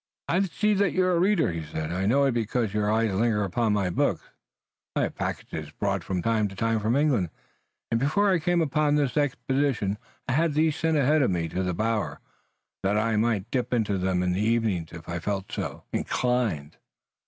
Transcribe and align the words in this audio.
"I 0.27 0.39
see 0.41 0.73
that 0.73 0.93
you 0.93 1.05
are 1.05 1.11
a 1.13 1.19
reader," 1.19 1.51
he 1.51 1.61
said. 1.63 1.91
"I 1.91 2.07
know 2.07 2.23
it 2.25 2.31
because 2.31 2.73
your 2.73 2.91
eyes 2.91 3.13
linger 3.13 3.43
upon 3.43 3.71
my 3.71 3.91
books. 3.91 4.23
I 4.95 5.03
have 5.03 5.13
packages 5.13 5.69
brought 5.69 6.03
from 6.03 6.23
time 6.23 6.47
to 6.47 6.55
time 6.55 6.79
from 6.79 6.95
England, 6.95 7.29
and, 7.91 7.99
before 7.99 8.31
I 8.31 8.39
came 8.39 8.61
upon 8.63 8.95
this 8.95 9.15
expedition, 9.15 9.99
I 10.27 10.31
had 10.31 10.55
these 10.55 10.75
sent 10.75 10.97
ahead 10.97 11.21
of 11.21 11.29
me 11.29 11.47
to 11.49 11.61
the 11.61 11.75
bower 11.75 12.19
that 12.81 12.97
I 12.97 13.15
might 13.15 13.51
dip 13.51 13.75
into 13.75 13.99
them 13.99 14.23
in 14.23 14.33
the 14.33 14.41
evenings 14.41 14.91
if 14.91 15.07
I 15.07 15.19
felt 15.19 15.51
so 15.51 15.83
inclined. 15.93 16.77